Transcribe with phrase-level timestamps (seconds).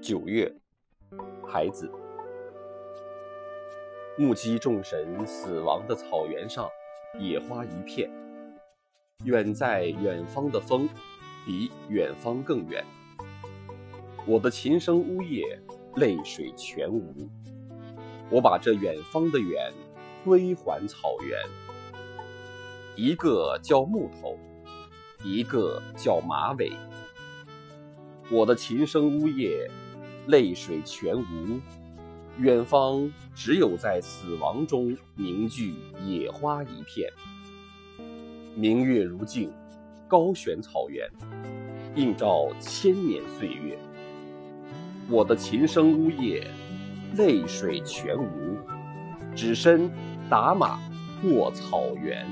[0.00, 0.50] 九月，
[1.44, 1.90] 孩子，
[4.16, 6.68] 目击众神死亡的草原上，
[7.18, 8.08] 野花一片。
[9.24, 10.88] 远在远方的风，
[11.44, 12.84] 比远方更远。
[14.24, 15.60] 我的琴声呜咽，
[15.96, 17.28] 泪水全无。
[18.30, 19.72] 我把这远方的远
[20.24, 21.38] 归还草原。
[22.94, 24.38] 一个叫木头，
[25.24, 26.72] 一个叫马尾。
[28.30, 29.68] 我的琴声呜咽，
[30.28, 31.58] 泪水全无。
[32.38, 37.10] 远方只有在死亡中凝聚野花一片。
[38.54, 39.50] 明月如镜，
[40.06, 41.10] 高悬草原，
[41.96, 43.78] 映照千年岁月。
[45.08, 46.46] 我的琴声呜咽，
[47.16, 48.58] 泪水全无。
[49.34, 49.90] 只身
[50.28, 50.78] 打马
[51.22, 52.26] 过草原。